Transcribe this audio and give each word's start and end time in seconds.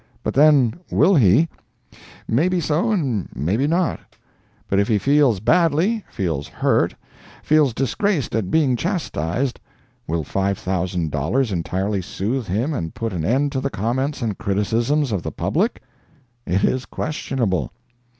But 0.23 0.33
then, 0.33 0.73
will 0.89 1.13
he? 1.13 1.47
Maybe 2.27 2.59
so, 2.59 2.91
and 2.91 3.29
maybe 3.35 3.67
not. 3.67 3.99
But 4.67 4.79
if 4.79 4.87
he 4.87 4.97
feels 4.97 5.39
badly—feels 5.39 6.47
hurt—feels 6.47 7.73
disgraced 7.75 8.33
at 8.33 8.49
being 8.49 8.75
chastised, 8.75 9.59
will 10.07 10.23
$5,000 10.23 11.51
entirely 11.51 12.01
soothe 12.01 12.47
him 12.47 12.73
and 12.73 12.95
put 12.95 13.13
an 13.13 13.23
end 13.23 13.51
to 13.51 13.61
the 13.61 13.69
comments 13.69 14.23
and 14.23 14.39
criticisms 14.39 15.11
of 15.11 15.21
the 15.21 15.31
public? 15.31 15.83
It 16.47 16.63
is 16.63 16.85
questionable. 16.87 17.71